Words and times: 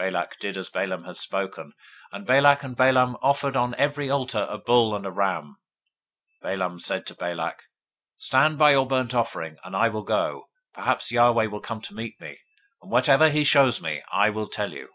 023:002 0.00 0.10
Balak 0.10 0.38
did 0.40 0.56
as 0.56 0.70
Balaam 0.70 1.04
had 1.04 1.16
spoken; 1.16 1.72
and 2.10 2.26
Balak 2.26 2.64
and 2.64 2.76
Balaam 2.76 3.16
offered 3.22 3.54
on 3.54 3.76
every 3.76 4.10
altar 4.10 4.48
a 4.50 4.58
bull 4.58 4.92
and 4.96 5.06
a 5.06 5.10
ram. 5.12 5.54
023:003 6.42 6.42
Balaam 6.42 6.80
said 6.80 7.06
to 7.06 7.14
Balak, 7.14 7.62
Stand 8.16 8.58
by 8.58 8.72
your 8.72 8.88
burnt 8.88 9.14
offering, 9.14 9.56
and 9.62 9.76
I 9.76 9.88
will 9.88 10.02
go: 10.02 10.48
perhaps 10.74 11.12
Yahweh 11.12 11.46
will 11.46 11.60
come 11.60 11.80
to 11.82 11.94
meet 11.94 12.20
me; 12.20 12.40
and 12.82 12.90
whatever 12.90 13.30
he 13.30 13.44
shows 13.44 13.80
me 13.80 14.02
I 14.12 14.30
will 14.30 14.48
tell 14.48 14.72
you. 14.72 14.88